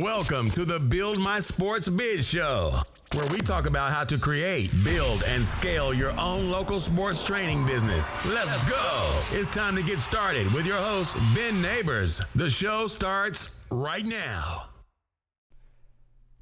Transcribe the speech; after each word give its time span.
Welcome 0.00 0.52
to 0.52 0.64
the 0.64 0.78
Build 0.78 1.18
My 1.18 1.40
Sports 1.40 1.88
Biz 1.88 2.28
Show, 2.28 2.78
where 3.14 3.26
we 3.30 3.38
talk 3.38 3.66
about 3.66 3.90
how 3.90 4.04
to 4.04 4.16
create, 4.16 4.70
build, 4.84 5.24
and 5.24 5.44
scale 5.44 5.92
your 5.92 6.12
own 6.20 6.52
local 6.52 6.78
sports 6.78 7.26
training 7.26 7.66
business. 7.66 8.24
Let's 8.24 8.70
go. 8.70 9.22
It's 9.32 9.48
time 9.48 9.74
to 9.74 9.82
get 9.82 9.98
started 9.98 10.52
with 10.52 10.66
your 10.66 10.76
host, 10.76 11.16
Ben 11.34 11.60
Neighbors. 11.60 12.22
The 12.36 12.48
show 12.48 12.86
starts 12.86 13.60
right 13.72 14.06
now. 14.06 14.68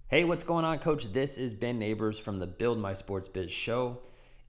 Hey, 0.08 0.24
what's 0.24 0.44
going 0.44 0.66
on, 0.66 0.78
coach? 0.78 1.10
This 1.14 1.38
is 1.38 1.54
Ben 1.54 1.78
Neighbors 1.78 2.18
from 2.18 2.36
the 2.36 2.46
Build 2.46 2.78
My 2.78 2.92
Sports 2.92 3.26
Biz 3.26 3.50
Show. 3.50 4.02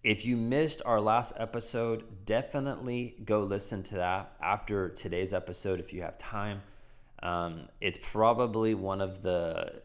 If 0.04 0.26
you 0.26 0.36
missed 0.36 0.82
our 0.86 1.00
last 1.00 1.32
episode, 1.38 2.26
definitely 2.26 3.16
go 3.24 3.40
listen 3.40 3.84
to 3.84 3.96
that 3.96 4.34
after 4.42 4.90
today's 4.90 5.34
episode 5.34 5.80
if 5.80 5.94
you 5.94 6.02
have 6.02 6.18
time. 6.18 6.62
Um, 7.24 7.68
it's 7.82 7.98
probably 8.02 8.74
one 8.74 9.02
of 9.02 9.22
the, 9.22 9.82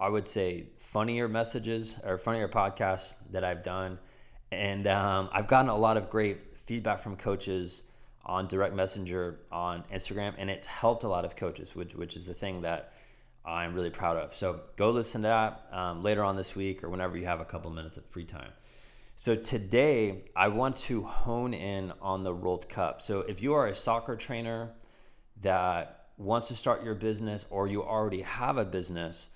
I 0.00 0.08
would 0.08 0.26
say, 0.26 0.66
funnier 0.78 1.28
messages 1.28 1.98
or 2.04 2.18
funnier 2.18 2.48
podcasts 2.48 3.16
that 3.30 3.44
I've 3.44 3.62
done. 3.62 3.98
And 4.52 4.86
um, 4.86 5.28
I've 5.32 5.48
gotten 5.48 5.68
a 5.70 5.76
lot 5.76 5.96
of 5.96 6.10
great 6.10 6.56
feedback 6.58 7.00
from 7.00 7.16
coaches 7.16 7.84
on 8.26 8.46
direct 8.46 8.74
messenger 8.74 9.40
on 9.52 9.84
Instagram, 9.92 10.34
and 10.38 10.48
it's 10.48 10.66
helped 10.66 11.04
a 11.04 11.08
lot 11.08 11.24
of 11.24 11.36
coaches, 11.36 11.74
which, 11.74 11.94
which 11.94 12.16
is 12.16 12.24
the 12.24 12.32
thing 12.32 12.62
that 12.62 12.94
I'm 13.44 13.74
really 13.74 13.90
proud 13.90 14.16
of. 14.16 14.34
So 14.34 14.60
go 14.76 14.90
listen 14.90 15.22
to 15.22 15.28
that 15.28 15.66
um, 15.70 16.02
later 16.02 16.24
on 16.24 16.36
this 16.36 16.56
week 16.56 16.82
or 16.82 16.88
whenever 16.88 17.18
you 17.18 17.26
have 17.26 17.40
a 17.40 17.44
couple 17.44 17.70
minutes 17.70 17.98
of 17.98 18.06
free 18.06 18.24
time. 18.24 18.50
So 19.16 19.36
today 19.36 20.24
I 20.34 20.48
want 20.48 20.76
to 20.78 21.02
hone 21.02 21.52
in 21.52 21.92
on 22.00 22.22
the 22.22 22.34
World 22.34 22.68
Cup. 22.68 23.02
So 23.02 23.20
if 23.20 23.42
you 23.42 23.52
are 23.54 23.66
a 23.66 23.74
soccer 23.74 24.16
trainer 24.16 24.70
that 25.42 26.03
wants 26.16 26.48
to 26.48 26.54
start 26.54 26.84
your 26.84 26.94
business 26.94 27.46
or 27.50 27.66
you 27.66 27.82
already 27.82 28.22
have 28.22 28.56
a 28.56 28.64
business, 28.64 29.30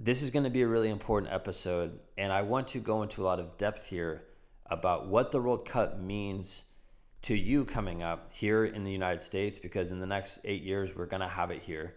this 0.00 0.22
is 0.22 0.30
going 0.30 0.44
to 0.44 0.50
be 0.50 0.62
a 0.62 0.68
really 0.68 0.90
important 0.90 1.32
episode. 1.32 2.00
And 2.18 2.32
I 2.32 2.42
want 2.42 2.68
to 2.68 2.78
go 2.80 3.02
into 3.02 3.22
a 3.22 3.24
lot 3.24 3.38
of 3.38 3.56
depth 3.56 3.86
here 3.86 4.24
about 4.66 5.06
what 5.06 5.30
the 5.30 5.40
World 5.40 5.64
Cup 5.64 6.00
means 6.00 6.64
to 7.22 7.36
you 7.36 7.64
coming 7.64 8.02
up 8.02 8.32
here 8.32 8.64
in 8.64 8.82
the 8.82 8.90
United 8.90 9.20
States, 9.20 9.58
because 9.58 9.92
in 9.92 10.00
the 10.00 10.06
next 10.06 10.40
eight 10.44 10.62
years, 10.62 10.96
we're 10.96 11.06
going 11.06 11.20
to 11.20 11.28
have 11.28 11.52
it 11.52 11.62
here, 11.62 11.94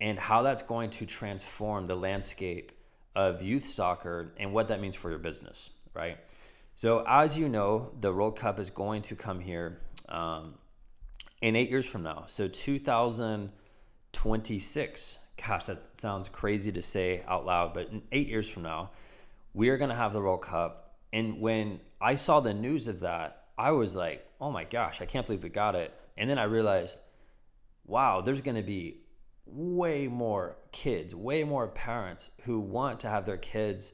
and 0.00 0.18
how 0.18 0.42
that's 0.42 0.62
going 0.62 0.90
to 0.90 1.06
transform 1.06 1.86
the 1.86 1.94
landscape 1.94 2.72
of 3.14 3.42
youth 3.42 3.64
soccer 3.64 4.32
and 4.38 4.52
what 4.52 4.68
that 4.68 4.80
means 4.80 4.96
for 4.96 5.08
your 5.08 5.20
business, 5.20 5.70
right? 5.94 6.18
So, 6.74 7.04
as 7.06 7.38
you 7.38 7.48
know, 7.48 7.92
the 8.00 8.12
World 8.12 8.36
Cup 8.36 8.58
is 8.58 8.70
going 8.70 9.02
to 9.02 9.14
come 9.14 9.40
here. 9.40 9.80
Um, 10.08 10.54
in 11.40 11.56
eight 11.56 11.70
years 11.70 11.86
from 11.86 12.02
now. 12.02 12.24
So 12.26 12.48
2026. 12.48 15.18
Gosh, 15.46 15.66
that 15.66 15.82
sounds 15.82 16.30
crazy 16.30 16.72
to 16.72 16.80
say 16.80 17.22
out 17.28 17.44
loud, 17.44 17.74
but 17.74 17.90
in 17.90 18.00
eight 18.10 18.28
years 18.28 18.48
from 18.48 18.62
now, 18.62 18.92
we 19.52 19.68
are 19.68 19.76
going 19.76 19.90
to 19.90 19.96
have 19.96 20.14
the 20.14 20.20
World 20.20 20.40
Cup. 20.42 20.96
And 21.12 21.40
when 21.40 21.80
I 22.00 22.14
saw 22.14 22.40
the 22.40 22.54
news 22.54 22.88
of 22.88 23.00
that, 23.00 23.42
I 23.58 23.72
was 23.72 23.94
like, 23.94 24.26
oh 24.40 24.50
my 24.50 24.64
gosh, 24.64 25.02
I 25.02 25.06
can't 25.06 25.26
believe 25.26 25.42
we 25.42 25.50
got 25.50 25.74
it. 25.74 25.92
And 26.16 26.28
then 26.28 26.38
I 26.38 26.44
realized, 26.44 26.98
wow, 27.86 28.22
there's 28.22 28.40
going 28.40 28.56
to 28.56 28.62
be 28.62 29.02
way 29.46 30.08
more 30.08 30.56
kids, 30.72 31.14
way 31.14 31.44
more 31.44 31.68
parents 31.68 32.30
who 32.42 32.60
want 32.60 33.00
to 33.00 33.08
have 33.08 33.26
their 33.26 33.36
kids 33.36 33.92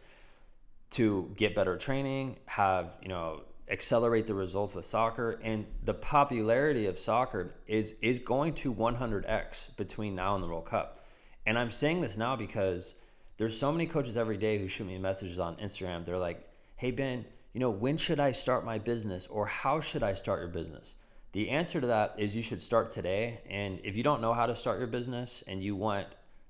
to 0.91 1.33
get 1.37 1.55
better 1.55 1.77
training, 1.77 2.39
have, 2.47 2.97
you 3.03 3.09
know, 3.09 3.43
accelerate 3.73 4.27
the 4.27 4.35
results 4.35 4.75
with 4.75 4.85
soccer 4.85 5.41
and 5.43 5.67
the 5.83 5.95
popularity 5.95 6.87
of 6.87 6.99
soccer 6.99 7.55
is 7.67 7.95
is 8.03 8.19
going 8.19 8.53
to 8.53 8.73
100x 8.73 9.75
between 9.77 10.15
now 10.15 10.35
and 10.35 10.45
the 10.45 10.47
World 10.47 10.67
Cup. 10.67 10.99
And 11.47 11.59
I'm 11.59 11.71
saying 11.71 12.03
this 12.03 12.19
now 12.19 12.37
because 12.37 12.95
there's 13.39 13.59
so 13.59 13.73
many 13.73 13.87
coaches 13.87 14.19
every 14.19 14.37
day 14.37 14.59
who 14.59 14.69
shoot 14.69 14.87
me 14.87 14.99
messages 14.99 15.41
on 15.41 15.57
Instagram. 15.57 16.05
They're 16.05 16.19
like, 16.19 16.47
"Hey 16.77 16.91
Ben, 16.91 17.25
you 17.55 17.61
know, 17.61 17.71
when 17.71 17.97
should 17.97 18.21
I 18.21 18.33
start 18.33 18.65
my 18.65 18.79
business 18.79 19.27
or 19.27 19.47
how 19.47 19.81
should 19.81 20.03
I 20.03 20.13
start 20.13 20.41
your 20.41 20.51
business?" 20.51 20.97
The 21.33 21.49
answer 21.49 21.81
to 21.81 21.87
that 21.87 22.15
is 22.19 22.37
you 22.37 22.43
should 22.43 22.61
start 22.61 22.91
today. 22.91 23.41
And 23.49 23.81
if 23.85 23.97
you 23.97 24.03
don't 24.03 24.21
know 24.21 24.35
how 24.35 24.45
to 24.45 24.55
start 24.55 24.79
your 24.79 24.87
business 24.87 25.43
and 25.47 25.63
you 25.63 25.75
want 25.75 26.09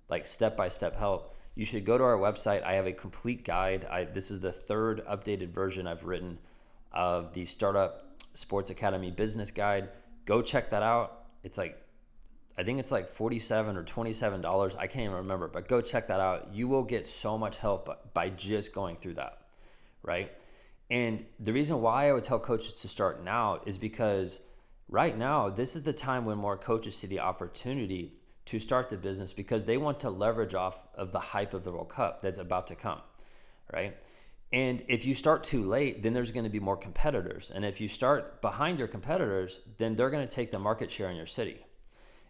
like 0.09 0.27
step-by-step 0.27 0.97
help, 0.97 1.37
you 1.55 1.65
should 1.65 1.85
go 1.85 1.97
to 1.97 2.03
our 2.03 2.19
website. 2.19 2.65
I 2.65 2.73
have 2.73 2.87
a 2.87 2.93
complete 2.93 3.45
guide. 3.45 3.85
I, 3.85 4.05
this 4.05 4.33
is 4.33 4.41
the 4.41 4.51
third 4.51 5.07
updated 5.07 5.51
version 5.51 5.87
I've 5.87 6.03
written 6.03 6.37
of 6.93 7.33
the 7.33 7.45
Startup 7.45 8.07
Sports 8.35 8.71
Academy 8.71 9.11
Business 9.11 9.51
Guide. 9.51 9.89
Go 10.25 10.43
check 10.43 10.71
that 10.71 10.83
out. 10.83 11.25
It's 11.43 11.59
like 11.59 11.79
I 12.57 12.65
think 12.65 12.79
it's 12.79 12.93
like 12.93 13.09
47 13.09 13.77
or 13.77 13.83
27 13.83 14.41
dollars. 14.41 14.77
I 14.77 14.87
can't 14.87 15.05
even 15.05 15.17
remember, 15.17 15.49
but 15.49 15.69
go 15.69 15.81
check 15.81 16.09
that 16.09 16.21
out. 16.21 16.49
You 16.53 16.69
will 16.69 16.83
get 16.83 17.07
so 17.07 17.39
much 17.39 17.59
help 17.59 18.13
by 18.13 18.29
just 18.31 18.75
going 18.75 18.97
through 18.97 19.15
that, 19.15 19.39
right? 20.03 20.33
And 20.91 21.25
the 21.41 21.53
reason 21.53 21.81
why 21.81 22.09
I 22.09 22.13
would 22.13 22.25
tell 22.25 22.39
coaches 22.39 22.75
to 22.75 22.89
start 22.89 23.25
now 23.25 23.61
is 23.65 23.79
because 23.79 24.43
right 24.89 25.17
now 25.17 25.49
this 25.49 25.75
is 25.75 25.83
the 25.83 25.93
time 25.93 26.27
when 26.27 26.37
more 26.37 26.57
coaches 26.57 26.97
see 26.97 27.07
the 27.07 27.21
opportunity 27.21 28.15
to 28.45 28.59
start 28.59 28.91
the 28.91 28.97
business 28.97 29.33
because 29.33 29.65
they 29.65 29.79
want 29.79 30.01
to 30.01 30.11
leverage 30.11 30.55
off 30.55 30.87
of 30.95 31.13
the 31.13 31.21
hype 31.21 31.55
of 31.55 31.65
the 31.65 31.73
World 31.73 31.89
Cup 31.89 32.21
that's 32.21 32.39
about 32.39 32.67
to 32.67 32.75
come, 32.75 33.01
right? 33.73 33.97
And 34.53 34.83
if 34.89 35.07
you 35.07 35.15
start 35.15 35.45
too 35.45 35.65
late, 35.65 36.03
then 36.03 36.13
there's 36.13 36.33
going 36.33 36.45
to 36.45 36.51
be 36.51 36.61
more 36.61 36.77
competitors. 36.77 37.51
And 37.55 37.65
if 37.65 37.81
you 37.81 37.89
start 37.89 38.43
behind 38.43 38.79
your 38.79 38.89
competitors, 38.89 39.63
then 39.79 39.97
they're 39.97 40.11
going 40.11 40.27
to 40.27 40.35
take 40.35 40.51
the 40.51 40.59
market 40.59 40.91
share 40.91 41.11
in 41.11 41.17
your 41.17 41.27
city. 41.27 41.65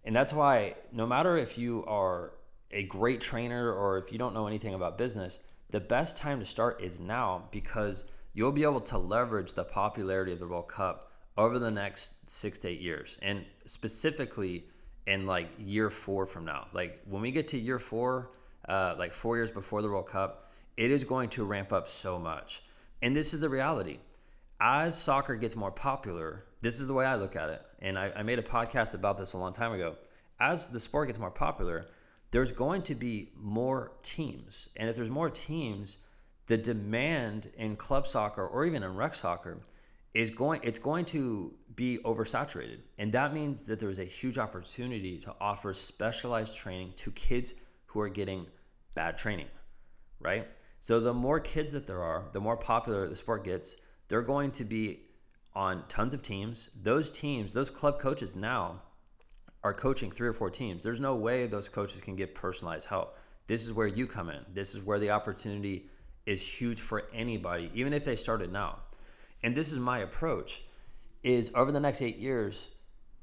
And 0.05 0.15
that's 0.15 0.33
why, 0.33 0.77
no 0.93 1.06
matter 1.06 1.37
if 1.37 1.59
you 1.59 1.84
are 1.87 2.34
a 2.71 2.84
great 2.84 3.21
trainer 3.21 3.72
or 3.72 3.99
if 3.99 4.12
you 4.12 4.19
don't 4.19 4.34
know 4.34 4.47
anything 4.47 4.75
about 4.75 4.99
business, 4.99 5.41
the 5.71 5.81
best 5.81 6.16
time 6.16 6.38
to 6.38 6.47
start 6.47 6.81
is 6.81 7.00
now 7.00 7.44
because 7.50 8.05
you'll 8.34 8.53
be 8.53 8.62
able 8.62 8.81
to 8.81 8.99
leverage 8.99 9.53
the 9.53 9.65
popularity 9.65 10.33
of 10.33 10.39
the 10.39 10.47
World 10.47 10.69
Cup 10.69 11.10
over 11.37 11.59
the 11.59 11.71
next 11.71 12.31
six 12.31 12.59
to 12.60 12.69
eight 12.69 12.81
years. 12.81 13.19
And 13.22 13.44
specifically 13.65 14.65
in 15.06 15.27
like 15.27 15.49
year 15.59 15.91
four 15.91 16.27
from 16.27 16.44
now. 16.44 16.66
Like 16.72 17.00
when 17.09 17.22
we 17.22 17.31
get 17.31 17.49
to 17.49 17.59
year 17.59 17.78
four, 17.78 18.31
uh, 18.69 18.94
like 18.99 19.12
four 19.12 19.37
years 19.37 19.50
before 19.50 19.83
the 19.83 19.89
World 19.89 20.06
Cup, 20.06 20.51
it 20.77 20.91
is 20.91 21.05
going 21.05 21.31
to 21.31 21.44
ramp 21.44 21.72
up 21.72 21.88
so 21.88 22.19
much. 22.19 22.62
And 23.00 23.15
this 23.15 23.34
is 23.34 23.41
the 23.41 23.49
reality. 23.49 23.99
As 24.60 24.97
soccer 24.97 25.37
gets 25.37 25.56
more 25.56 25.72
popular, 25.72 26.44
this 26.60 26.81
is 26.81 26.87
the 26.87 26.94
way 26.94 27.05
I 27.05 27.16
look 27.16 27.34
at 27.34 27.50
it. 27.50 27.62
And 27.81 27.99
I, 27.99 28.12
I 28.16 28.22
made 28.22 28.38
a 28.38 28.43
podcast 28.43 28.94
about 28.94 29.19
this 29.19 29.33
a 29.33 29.38
long 29.38 29.53
time 29.53 29.72
ago. 29.72 29.97
As 30.38 30.69
the 30.69 30.81
sport 30.81 31.09
gets 31.09 31.19
more 31.19 31.31
popular, 31.31 31.87
there's 32.31 32.53
going 32.53 32.83
to 32.83 32.94
be 32.94 33.31
more 33.37 33.93
teams. 34.03 34.69
And 34.77 34.88
if 34.88 34.97
there's 34.97 35.10
more 35.10 35.31
teams, 35.31 35.99
the 36.47 36.56
demand 36.56 37.50
in 37.56 37.77
club 37.77 38.06
soccer 38.06 38.47
or 38.47 38.65
even 38.65 38.83
in 38.83 38.97
rec 38.97 39.15
soccer 39.15 39.59
is 40.15 40.31
going 40.31 40.60
it's 40.62 40.78
going 40.78 41.04
to 41.06 41.54
be 41.75 41.99
oversaturated. 42.04 42.81
And 42.99 43.12
that 43.12 43.33
means 43.33 43.66
that 43.66 43.81
there's 43.81 43.99
a 43.99 44.04
huge 44.04 44.39
opportunity 44.39 45.19
to 45.19 45.34
offer 45.41 45.72
specialized 45.72 46.56
training 46.56 46.93
to 46.97 47.10
kids 47.12 47.54
who 47.87 48.00
are 48.00 48.09
getting 48.09 48.47
bad 48.94 49.16
training, 49.16 49.49
right? 50.21 50.49
So 50.82 50.98
the 50.98 51.15
more 51.15 51.38
kids 51.38 51.70
that 51.72 51.87
there 51.87 52.03
are, 52.03 52.25
the 52.32 52.41
more 52.41 52.56
popular 52.56 53.09
the 53.09 53.15
sport 53.15 53.44
gets. 53.44 53.76
They're 54.09 54.20
going 54.20 54.50
to 54.50 54.65
be 54.65 55.03
on 55.54 55.84
tons 55.88 56.12
of 56.12 56.22
teams. 56.22 56.70
Those 56.82 57.09
teams, 57.09 57.53
those 57.53 57.70
club 57.70 58.00
coaches 58.00 58.34
now 58.34 58.82
are 59.62 59.72
coaching 59.72 60.10
three 60.10 60.26
or 60.26 60.32
four 60.32 60.50
teams. 60.50 60.82
There's 60.82 60.98
no 60.98 61.15
way 61.15 61.47
those 61.47 61.69
coaches 61.69 62.00
can 62.00 62.16
give 62.16 62.34
personalized 62.34 62.88
help. 62.88 63.16
This 63.47 63.65
is 63.65 63.72
where 63.72 63.87
you 63.87 64.09
come 64.09 64.28
in. 64.28 64.44
This 64.53 64.75
is 64.75 64.81
where 64.81 64.98
the 64.98 65.10
opportunity 65.10 65.88
is 66.26 66.42
huge 66.42 66.81
for 66.81 67.04
anybody, 67.15 67.71
even 67.75 67.92
if 67.92 68.04
they 68.04 68.16
started 68.16 68.53
now. 68.53 68.81
And 69.44 69.54
this 69.54 69.71
is 69.71 69.78
my 69.78 70.00
approach 70.00 70.65
is 71.22 71.53
over 71.54 71.71
the 71.71 71.78
next 71.78 72.03
8 72.03 72.16
years, 72.16 72.71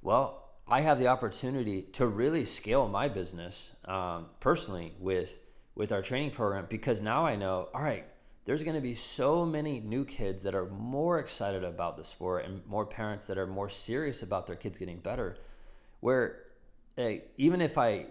well, 0.02 0.50
I 0.66 0.80
have 0.80 0.98
the 0.98 1.08
opportunity 1.08 1.81
to 1.94 2.08
really 2.08 2.46
scale 2.46 2.88
my 2.88 3.09
business 3.09 3.74
um, 3.84 4.28
personally 4.40 4.94
with 4.98 5.42
with 5.80 5.94
our 5.94 6.02
training 6.02 6.30
program 6.30 6.66
because 6.68 7.00
now 7.00 7.26
I 7.26 7.38
know, 7.38 7.70
all 7.74 7.81
right, 7.81 8.06
there's 8.44 8.64
going 8.64 8.76
to 8.76 8.81
be 8.81 8.94
so 8.94 9.46
many 9.46 9.80
new 9.80 10.04
kids 10.04 10.44
that 10.44 10.54
are 10.54 10.66
more 10.66 11.20
excited 11.20 11.64
about 11.64 11.96
the 11.96 12.04
sport 12.04 12.44
and 12.44 12.62
more 12.68 12.86
parents 12.86 13.28
that 13.28 13.38
are 13.38 13.48
more 13.48 13.70
serious 13.70 14.22
about 14.22 14.46
their 14.46 14.58
kids 14.58 14.78
getting 14.78 15.00
better. 15.00 15.38
Where 16.02 16.42
even 17.38 17.62
if 17.62 17.78
I 17.78 18.08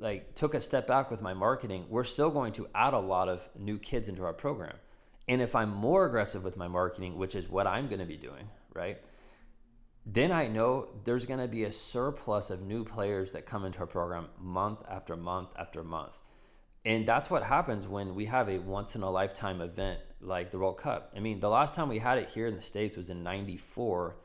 like 0.00 0.34
took 0.34 0.54
a 0.54 0.60
step 0.60 0.88
back 0.88 1.12
with 1.12 1.22
my 1.22 1.32
marketing, 1.32 1.84
we're 1.88 2.02
still 2.02 2.30
going 2.30 2.52
to 2.54 2.66
add 2.74 2.92
a 2.92 2.98
lot 2.98 3.28
of 3.28 3.48
new 3.56 3.78
kids 3.78 4.08
into 4.08 4.24
our 4.24 4.32
program. 4.32 4.74
And 5.28 5.40
if 5.40 5.54
I'm 5.54 5.72
more 5.72 6.06
aggressive 6.06 6.42
with 6.42 6.56
my 6.56 6.66
marketing, 6.66 7.16
which 7.16 7.36
is 7.36 7.48
what 7.48 7.68
I'm 7.68 7.86
going 7.86 8.00
to 8.00 8.04
be 8.04 8.16
doing, 8.16 8.48
right? 8.74 8.98
Then 10.04 10.32
I 10.32 10.48
know 10.48 10.88
there's 11.04 11.24
going 11.24 11.40
to 11.40 11.46
be 11.46 11.64
a 11.64 11.72
surplus 11.72 12.50
of 12.50 12.62
new 12.62 12.84
players 12.84 13.30
that 13.30 13.46
come 13.46 13.64
into 13.64 13.78
our 13.78 13.86
program 13.86 14.26
month 14.40 14.82
after 14.90 15.14
month 15.14 15.52
after 15.56 15.84
month. 15.84 16.18
And 16.86 17.04
that's 17.04 17.28
what 17.28 17.42
happens 17.42 17.88
when 17.88 18.14
we 18.14 18.26
have 18.26 18.48
a 18.48 18.58
once 18.58 18.94
in 18.94 19.02
a 19.02 19.10
lifetime 19.10 19.60
event 19.60 19.98
like 20.20 20.52
the 20.52 20.58
World 20.60 20.78
Cup. 20.78 21.12
I 21.16 21.18
mean, 21.18 21.40
the 21.40 21.50
last 21.50 21.74
time 21.74 21.88
we 21.88 21.98
had 21.98 22.16
it 22.16 22.30
here 22.30 22.46
in 22.46 22.54
the 22.54 22.60
States 22.60 22.96
was 22.96 23.10
in 23.10 23.24
94. 23.24 24.16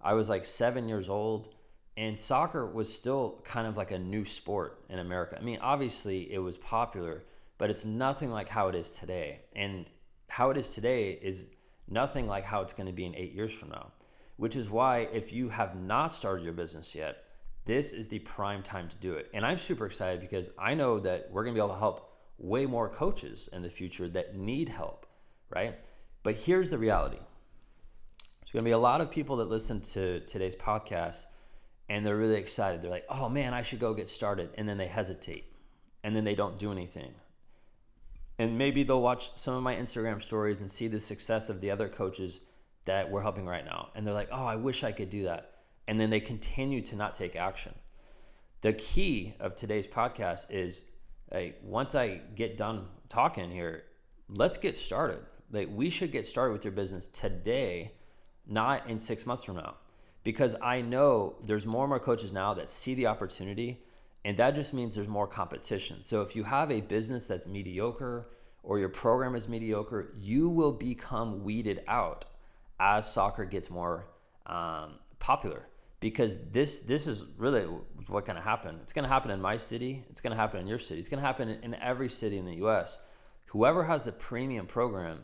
I 0.00 0.14
was 0.14 0.28
like 0.28 0.44
seven 0.44 0.88
years 0.88 1.08
old. 1.08 1.48
and 1.96 2.18
soccer 2.18 2.66
was 2.66 2.92
still 2.92 3.40
kind 3.44 3.66
of 3.66 3.76
like 3.76 3.90
a 3.90 3.98
new 3.98 4.24
sport 4.24 4.84
in 4.88 5.00
America. 5.00 5.36
I 5.40 5.42
mean, 5.44 5.58
obviously 5.60 6.32
it 6.32 6.38
was 6.38 6.56
popular, 6.56 7.24
but 7.58 7.70
it's 7.70 7.84
nothing 7.84 8.30
like 8.30 8.48
how 8.48 8.68
it 8.68 8.74
is 8.74 8.92
today. 8.92 9.40
And 9.54 9.90
how 10.28 10.50
it 10.50 10.56
is 10.56 10.74
today 10.74 11.18
is 11.22 11.48
nothing 11.88 12.26
like 12.26 12.44
how 12.44 12.62
it's 12.62 12.72
going 12.72 12.86
to 12.86 12.92
be 12.92 13.06
in 13.06 13.14
eight 13.16 13.32
years 13.32 13.52
from 13.52 13.70
now, 13.70 13.92
which 14.36 14.56
is 14.56 14.70
why 14.70 15.08
if 15.12 15.32
you 15.32 15.48
have 15.48 15.76
not 15.76 16.08
started 16.08 16.44
your 16.44 16.52
business 16.52 16.94
yet, 16.94 17.24
this 17.64 17.92
is 17.92 18.08
the 18.08 18.18
prime 18.20 18.62
time 18.62 18.88
to 18.88 18.96
do 18.98 19.14
it. 19.14 19.30
And 19.32 19.44
I'm 19.44 19.58
super 19.58 19.86
excited 19.86 20.20
because 20.20 20.50
I 20.58 20.74
know 20.74 21.00
that 21.00 21.28
we're 21.30 21.44
going 21.44 21.54
to 21.54 21.58
be 21.58 21.64
able 21.64 21.74
to 21.74 21.80
help 21.80 22.12
way 22.38 22.66
more 22.66 22.88
coaches 22.88 23.48
in 23.52 23.62
the 23.62 23.70
future 23.70 24.08
that 24.08 24.36
need 24.36 24.68
help, 24.68 25.06
right? 25.50 25.78
But 26.22 26.34
here's 26.36 26.70
the 26.70 26.78
reality 26.78 27.18
there's 27.18 28.52
going 28.52 28.64
to 28.64 28.68
be 28.68 28.72
a 28.72 28.78
lot 28.78 29.00
of 29.00 29.10
people 29.10 29.36
that 29.36 29.48
listen 29.48 29.80
to 29.80 30.20
today's 30.20 30.56
podcast 30.56 31.26
and 31.88 32.04
they're 32.04 32.16
really 32.16 32.36
excited. 32.36 32.82
They're 32.82 32.90
like, 32.90 33.06
oh 33.08 33.28
man, 33.28 33.54
I 33.54 33.62
should 33.62 33.80
go 33.80 33.94
get 33.94 34.08
started. 34.08 34.50
And 34.56 34.68
then 34.68 34.78
they 34.78 34.86
hesitate 34.86 35.44
and 36.02 36.14
then 36.14 36.24
they 36.24 36.34
don't 36.34 36.58
do 36.58 36.72
anything. 36.72 37.14
And 38.38 38.58
maybe 38.58 38.82
they'll 38.82 39.00
watch 39.00 39.30
some 39.36 39.54
of 39.54 39.62
my 39.62 39.76
Instagram 39.76 40.20
stories 40.20 40.60
and 40.60 40.70
see 40.70 40.88
the 40.88 40.98
success 40.98 41.48
of 41.48 41.60
the 41.60 41.70
other 41.70 41.88
coaches 41.88 42.42
that 42.84 43.10
we're 43.10 43.22
helping 43.22 43.46
right 43.46 43.64
now. 43.64 43.90
And 43.94 44.06
they're 44.06 44.14
like, 44.14 44.28
oh, 44.32 44.44
I 44.44 44.56
wish 44.56 44.82
I 44.84 44.92
could 44.92 45.08
do 45.08 45.24
that. 45.24 45.53
And 45.86 46.00
then 46.00 46.10
they 46.10 46.20
continue 46.20 46.80
to 46.82 46.96
not 46.96 47.14
take 47.14 47.36
action. 47.36 47.74
The 48.62 48.72
key 48.72 49.34
of 49.40 49.54
today's 49.54 49.86
podcast 49.86 50.50
is 50.50 50.84
like, 51.32 51.60
once 51.62 51.94
I 51.94 52.20
get 52.34 52.56
done 52.56 52.86
talking 53.08 53.50
here, 53.50 53.84
let's 54.28 54.56
get 54.56 54.78
started. 54.78 55.18
Like, 55.50 55.68
we 55.70 55.90
should 55.90 56.10
get 56.10 56.24
started 56.24 56.52
with 56.52 56.64
your 56.64 56.72
business 56.72 57.06
today, 57.08 57.92
not 58.46 58.88
in 58.88 58.98
six 58.98 59.26
months 59.26 59.44
from 59.44 59.56
now 59.56 59.74
because 60.24 60.56
I 60.60 60.80
know 60.80 61.36
there's 61.42 61.66
more 61.66 61.84
and 61.84 61.90
more 61.90 62.00
coaches 62.00 62.32
now 62.32 62.54
that 62.54 62.68
see 62.68 62.94
the 62.94 63.06
opportunity, 63.06 63.82
and 64.24 64.36
that 64.38 64.54
just 64.54 64.72
means 64.72 64.96
there's 64.96 65.06
more 65.06 65.26
competition. 65.26 66.02
So 66.02 66.22
if 66.22 66.34
you 66.34 66.42
have 66.44 66.70
a 66.72 66.80
business 66.80 67.26
that's 67.26 67.46
mediocre 67.46 68.30
or 68.62 68.78
your 68.78 68.88
program 68.88 69.34
is 69.34 69.48
mediocre, 69.48 70.12
you 70.16 70.48
will 70.48 70.72
become 70.72 71.44
weeded 71.44 71.82
out 71.86 72.24
as 72.80 73.10
soccer 73.10 73.44
gets 73.44 73.70
more 73.70 74.06
um, 74.46 74.94
popular. 75.18 75.66
Because 76.04 76.38
this 76.52 76.80
this 76.80 77.06
is 77.06 77.24
really 77.38 77.62
what's 78.08 78.26
going 78.26 78.36
to 78.36 78.42
happen. 78.42 78.78
It's 78.82 78.92
going 78.92 79.04
to 79.04 79.08
happen 79.08 79.30
in 79.30 79.40
my 79.40 79.56
city. 79.56 80.04
It's 80.10 80.20
going 80.20 80.32
to 80.32 80.36
happen 80.36 80.60
in 80.60 80.66
your 80.66 80.78
city. 80.78 80.98
It's 80.98 81.08
going 81.08 81.22
to 81.22 81.26
happen 81.26 81.48
in 81.48 81.74
every 81.76 82.10
city 82.10 82.36
in 82.36 82.44
the 82.44 82.56
U.S. 82.56 83.00
Whoever 83.46 83.82
has 83.82 84.04
the 84.04 84.12
premium 84.12 84.66
program 84.66 85.20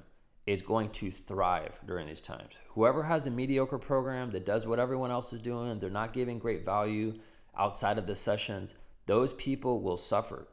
is 0.47 0.63
going 0.63 0.89
to 0.93 1.11
thrive 1.11 1.79
during 1.87 2.07
these 2.07 2.23
times. 2.23 2.59
Whoever 2.69 3.03
has 3.03 3.27
a 3.27 3.31
mediocre 3.31 3.77
program 3.77 4.31
that 4.31 4.47
does 4.47 4.67
what 4.67 4.81
everyone 4.81 5.11
else 5.11 5.35
is 5.35 5.43
doing, 5.43 5.79
they're 5.79 5.91
not 5.91 6.15
giving 6.15 6.39
great 6.39 6.65
value 6.65 7.13
outside 7.59 7.99
of 7.99 8.07
the 8.07 8.17
sessions, 8.17 8.75
those 9.05 9.35
people 9.35 9.83
will 9.83 9.99
suffer. 9.99 10.49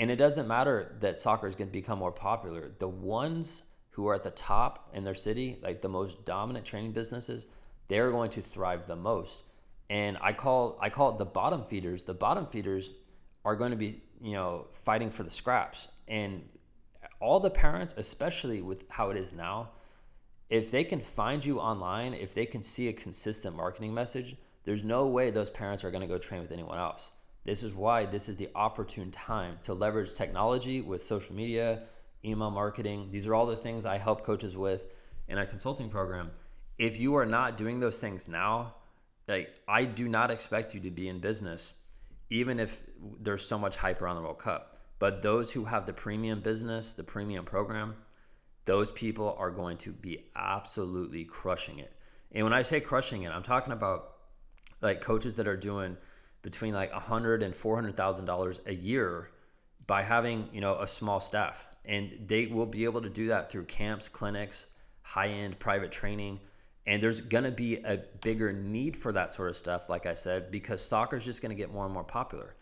And 0.00 0.10
it 0.10 0.16
doesn't 0.16 0.48
matter 0.48 0.96
that 0.98 1.18
soccer 1.18 1.46
is 1.46 1.54
going 1.54 1.68
to 1.68 1.72
become 1.72 2.00
more 2.00 2.10
popular. 2.10 2.72
The 2.80 2.88
ones 2.88 3.62
who 3.90 4.08
are 4.08 4.16
at 4.16 4.24
the 4.24 4.32
top 4.32 4.90
in 4.92 5.04
their 5.04 5.14
city, 5.14 5.60
like 5.62 5.80
the 5.80 5.88
most 5.88 6.24
dominant 6.24 6.66
training 6.66 6.94
businesses, 6.94 7.46
they're 7.86 8.10
going 8.10 8.30
to 8.30 8.42
thrive 8.42 8.88
the 8.88 8.96
most. 8.96 9.44
And 9.90 10.18
I 10.20 10.32
call 10.32 10.78
I 10.80 10.90
call 10.90 11.10
it 11.10 11.18
the 11.18 11.24
bottom 11.24 11.64
feeders. 11.64 12.04
The 12.04 12.14
bottom 12.14 12.46
feeders 12.46 12.90
are 13.44 13.56
going 13.56 13.70
to 13.70 13.76
be, 13.76 14.02
you 14.20 14.32
know, 14.32 14.66
fighting 14.72 15.10
for 15.10 15.22
the 15.22 15.30
scraps. 15.30 15.88
And 16.08 16.46
all 17.20 17.40
the 17.40 17.50
parents, 17.50 17.94
especially 17.96 18.62
with 18.62 18.84
how 18.88 19.10
it 19.10 19.16
is 19.16 19.32
now, 19.32 19.70
if 20.50 20.70
they 20.70 20.84
can 20.84 21.00
find 21.00 21.44
you 21.44 21.58
online, 21.58 22.14
if 22.14 22.34
they 22.34 22.46
can 22.46 22.62
see 22.62 22.88
a 22.88 22.92
consistent 22.92 23.56
marketing 23.56 23.92
message, 23.92 24.36
there's 24.64 24.84
no 24.84 25.06
way 25.06 25.30
those 25.30 25.50
parents 25.50 25.84
are 25.84 25.90
going 25.90 26.02
to 26.02 26.06
go 26.06 26.18
train 26.18 26.40
with 26.40 26.52
anyone 26.52 26.78
else. 26.78 27.12
This 27.44 27.62
is 27.62 27.72
why 27.72 28.04
this 28.04 28.28
is 28.28 28.36
the 28.36 28.50
opportune 28.54 29.10
time 29.10 29.58
to 29.62 29.72
leverage 29.72 30.12
technology 30.14 30.80
with 30.80 31.02
social 31.02 31.34
media, 31.34 31.84
email 32.24 32.50
marketing. 32.50 33.08
These 33.10 33.26
are 33.26 33.34
all 33.34 33.46
the 33.46 33.56
things 33.56 33.86
I 33.86 33.96
help 33.96 34.22
coaches 34.22 34.56
with 34.56 34.92
in 35.28 35.38
a 35.38 35.46
consulting 35.46 35.88
program. 35.88 36.30
If 36.78 36.98
you 36.98 37.14
are 37.16 37.26
not 37.26 37.56
doing 37.56 37.80
those 37.80 37.98
things 37.98 38.28
now, 38.28 38.74
like 39.28 39.54
I 39.68 39.84
do 39.84 40.08
not 40.08 40.30
expect 40.30 40.74
you 40.74 40.80
to 40.80 40.90
be 40.90 41.08
in 41.08 41.20
business, 41.20 41.74
even 42.30 42.58
if 42.58 42.80
there's 43.20 43.46
so 43.46 43.58
much 43.58 43.76
hype 43.76 44.02
around 44.02 44.16
the 44.16 44.22
World 44.22 44.38
Cup. 44.38 44.78
But 44.98 45.22
those 45.22 45.52
who 45.52 45.64
have 45.64 45.86
the 45.86 45.92
premium 45.92 46.40
business, 46.40 46.92
the 46.92 47.04
premium 47.04 47.44
program, 47.44 47.94
those 48.64 48.90
people 48.90 49.36
are 49.38 49.50
going 49.50 49.76
to 49.78 49.92
be 49.92 50.24
absolutely 50.34 51.24
crushing 51.24 51.78
it. 51.78 51.92
And 52.32 52.44
when 52.44 52.52
I 52.52 52.62
say 52.62 52.80
crushing 52.80 53.22
it, 53.22 53.30
I'm 53.30 53.42
talking 53.42 53.72
about 53.72 54.14
like 54.80 55.00
coaches 55.00 55.36
that 55.36 55.46
are 55.46 55.56
doing 55.56 55.96
between 56.42 56.74
like 56.74 56.92
a 56.92 57.00
hundred 57.00 57.42
and 57.42 57.54
four 57.54 57.76
hundred 57.76 57.96
thousand 57.96 58.24
dollars 58.24 58.60
a 58.66 58.74
year 58.74 59.30
by 59.86 60.02
having 60.02 60.48
you 60.52 60.60
know 60.60 60.78
a 60.80 60.86
small 60.86 61.20
staff, 61.20 61.66
and 61.84 62.10
they 62.26 62.46
will 62.46 62.66
be 62.66 62.84
able 62.84 63.00
to 63.02 63.08
do 63.08 63.28
that 63.28 63.50
through 63.50 63.64
camps, 63.64 64.08
clinics, 64.08 64.66
high 65.02 65.28
end 65.28 65.58
private 65.58 65.90
training. 65.90 66.40
And 66.88 67.02
there's 67.02 67.20
going 67.20 67.44
to 67.44 67.50
be 67.50 67.76
a 67.76 67.98
bigger 68.22 68.50
need 68.50 68.96
for 68.96 69.12
that 69.12 69.30
sort 69.30 69.50
of 69.50 69.56
stuff, 69.58 69.90
like 69.90 70.06
I 70.06 70.14
said, 70.14 70.50
because 70.50 70.82
soccer 70.82 71.16
is 71.16 71.24
just 71.24 71.42
going 71.42 71.50
to 71.50 71.54
get 71.54 71.70
more 71.70 71.84
and 71.84 71.92
more 71.92 72.02
popular. 72.02 72.54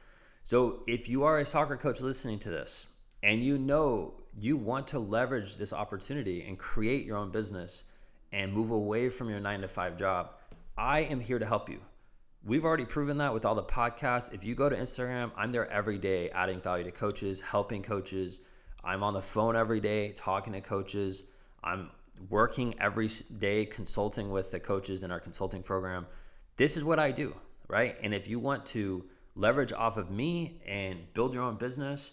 So 0.43 0.83
if 0.89 1.09
you 1.09 1.23
are 1.23 1.39
a 1.39 1.47
soccer 1.47 1.77
coach 1.77 2.01
listening 2.01 2.41
to 2.41 2.51
this 2.51 2.89
and 3.23 3.41
you 3.41 3.57
know 3.57 4.15
you 4.37 4.57
want 4.57 4.89
to 4.89 4.99
leverage 4.99 5.57
this 5.57 5.73
opportunity 5.73 6.45
and 6.45 6.59
create 6.59 7.07
your 7.07 7.19
own 7.19 7.31
business 7.31 7.85
and 8.33 8.53
move 8.53 8.73
away 8.73 9.11
from 9.11 9.31
your 9.31 9.39
nine 9.39 9.61
to 9.61 9.69
five 9.69 9.97
job, 9.97 10.33
I 10.77 11.01
am 11.03 11.21
here 11.21 11.39
to 11.39 11.47
help 11.47 11.69
you. 11.69 11.79
We've 12.45 12.65
already 12.65 12.85
proven 12.85 13.19
that 13.19 13.33
with 13.33 13.45
all 13.45 13.55
the 13.55 13.63
podcasts. 13.63 14.35
If 14.35 14.43
you 14.43 14.57
go 14.57 14.69
to 14.69 14.77
Instagram, 14.77 15.31
I'm 15.37 15.53
there 15.53 15.71
every 15.71 15.99
day 15.99 16.31
adding 16.31 16.61
value 16.61 16.83
to 16.83 16.91
coaches, 16.91 17.41
helping 17.41 17.81
coaches. 17.81 18.41
I'm 18.83 19.05
on 19.05 19.15
the 19.15 19.23
phone 19.23 19.55
every 19.55 19.79
day 19.79 20.11
talking 20.17 20.53
to 20.55 20.61
coaches. 20.61 21.27
I'm 21.63 21.91
working 22.29 22.75
every 22.81 23.09
day 23.39 23.65
consulting 23.67 24.31
with 24.31 24.51
the 24.51 24.61
coaches 24.61 25.03
in 25.03 25.11
our 25.11 25.21
consulting 25.21 25.63
program. 25.63 26.07
This 26.57 26.77
is 26.77 26.85
what 26.85 26.99
I 26.99 27.11
do, 27.11 27.35
right? 27.69 27.97
And 28.03 28.13
if 28.15 28.29
you 28.29 28.39
want 28.39 28.67
to 28.67 29.05
leverage 29.35 29.73
off 29.73 29.97
of 29.97 30.11
me 30.11 30.61
and 30.67 30.99
build 31.15 31.33
your 31.35 31.45
own 31.45 31.57
business 31.57 32.13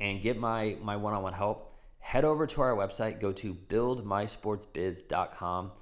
and 0.00 0.20
get 0.20 0.38
my 0.38 0.76
my 0.82 0.96
one-on-one 0.96 1.32
help, 1.32 1.72
head 1.98 2.24
over 2.24 2.46
to 2.46 2.60
our 2.60 2.76
website, 2.76 3.20
go 3.20 3.32
to 3.32 3.54
buildmysportsbiz.com 3.54 5.72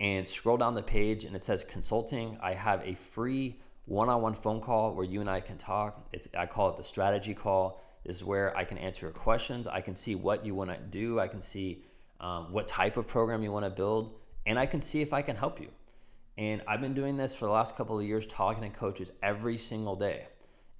and 0.00 0.26
scroll 0.26 0.56
down 0.56 0.74
the 0.74 0.82
page 0.82 1.24
and 1.24 1.36
it 1.36 1.42
says 1.42 1.64
consulting. 1.64 2.36
I 2.42 2.54
have 2.54 2.82
a 2.84 2.94
free 2.94 3.60
one-on-one 3.86 4.34
phone 4.34 4.60
call 4.60 4.94
where 4.94 5.04
you 5.04 5.20
and 5.20 5.30
I 5.30 5.40
can 5.40 5.56
talk. 5.56 6.08
It's 6.12 6.28
I 6.36 6.46
call 6.46 6.70
it 6.70 6.76
the 6.76 6.84
strategy 6.84 7.34
call. 7.34 7.82
This 8.04 8.16
is 8.16 8.24
where 8.24 8.56
I 8.56 8.64
can 8.64 8.78
answer 8.78 9.06
your 9.06 9.12
questions. 9.12 9.68
I 9.68 9.80
can 9.80 9.94
see 9.94 10.16
what 10.16 10.44
you 10.44 10.54
want 10.54 10.70
to 10.70 10.78
do. 10.78 11.20
I 11.20 11.28
can 11.28 11.40
see 11.40 11.84
um, 12.22 12.52
what 12.52 12.66
type 12.66 12.96
of 12.96 13.06
program 13.06 13.42
you 13.42 13.52
want 13.52 13.64
to 13.64 13.70
build, 13.70 14.14
and 14.46 14.58
I 14.58 14.66
can 14.66 14.80
see 14.80 15.02
if 15.02 15.12
I 15.12 15.22
can 15.22 15.36
help 15.36 15.60
you. 15.60 15.68
And 16.38 16.62
I've 16.66 16.80
been 16.80 16.94
doing 16.94 17.16
this 17.16 17.34
for 17.34 17.44
the 17.44 17.52
last 17.52 17.76
couple 17.76 17.98
of 17.98 18.04
years, 18.06 18.26
talking 18.26 18.62
to 18.62 18.70
coaches 18.70 19.12
every 19.22 19.58
single 19.58 19.96
day. 19.96 20.26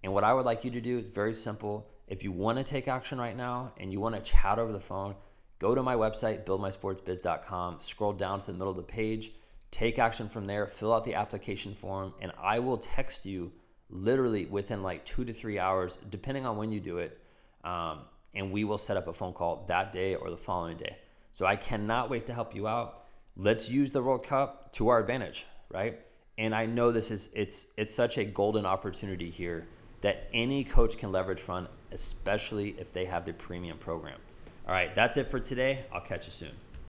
And 0.03 0.13
what 0.13 0.25
I 0.25 0.33
would 0.33 0.47
like 0.47 0.65
you 0.65 0.71
to 0.71 0.81
do 0.81 0.99
is 0.99 1.07
very 1.07 1.35
simple. 1.35 1.89
If 2.09 2.25
you 2.25 2.33
want 2.33 2.59
to 2.59 2.65
take 2.65 2.89
action 2.89 3.19
right 3.19 3.37
now 3.37 3.73
and 3.79 3.93
you 3.93 4.01
want 4.01 4.15
to 4.15 4.21
chat 4.21 4.59
over 4.59 4.73
the 4.73 4.81
phone, 4.81 5.15
go 5.59 5.75
to 5.75 5.83
my 5.83 5.95
website, 5.95 6.45
buildmysportsbiz.com, 6.45 7.81
scroll 7.81 8.13
down 8.13 8.41
to 8.41 8.47
the 8.47 8.53
middle 8.55 8.71
of 8.71 8.77
the 8.77 8.83
page, 8.83 9.33
take 9.71 9.99
action 9.99 10.29
from 10.29 10.47
there, 10.47 10.67
fill 10.67 10.95
out 10.95 11.05
the 11.05 11.15
application 11.15 11.75
form, 11.75 12.15
and 12.21 12.33
I 12.41 12.59
will 12.59 12.79
text 12.79 13.27
you 13.27 13.53
literally 13.91 14.47
within 14.47 14.83
like 14.83 15.05
two 15.05 15.25
to 15.25 15.33
three 15.33 15.59
hours, 15.59 15.99
depending 16.11 16.47
on 16.47 16.57
when 16.57 16.73
you 16.73 16.81
do 16.81 16.99
it. 16.99 17.21
Um, 17.63 18.01
and 18.35 18.51
we 18.51 18.65
will 18.65 18.79
set 18.79 18.97
up 18.97 19.09
a 19.09 19.13
phone 19.13 19.35
call 19.35 19.65
that 19.69 19.93
day 19.93 20.15
or 20.15 20.31
the 20.31 20.37
following 20.37 20.79
day. 20.79 20.97
So 21.33 21.47
I 21.47 21.57
cannot 21.57 22.11
wait 22.11 22.27
to 22.27 22.35
help 22.35 22.55
you 22.55 22.69
out. 22.69 23.05
Let's 23.37 23.71
use 23.71 23.93
the 23.93 24.03
World 24.03 24.27
Cup 24.27 24.73
to 24.73 24.89
our 24.89 25.01
advantage, 25.01 25.47
right? 25.71 25.99
And 26.39 26.55
I 26.55 26.67
know 26.67 26.93
this 26.93 27.11
is 27.11 27.31
it's 27.35 27.67
it's 27.77 27.95
such 27.95 28.19
a 28.19 28.25
golden 28.25 28.67
opportunity 28.67 29.31
here 29.31 29.67
that 30.03 30.29
any 30.33 30.65
coach 30.65 30.99
can 30.99 31.13
leverage 31.13 31.41
from, 31.41 31.69
especially 31.93 32.75
if 32.79 32.93
they 32.93 33.05
have 33.05 33.25
the 33.25 33.33
premium 33.33 33.79
program. 33.79 34.19
All 34.67 34.75
right, 34.75 34.95
that's 34.95 35.17
it 35.17 35.29
for 35.29 35.41
today. 35.41 35.85
I'll 35.93 36.01
catch 36.01 36.27
you 36.27 36.33
soon. 36.33 36.53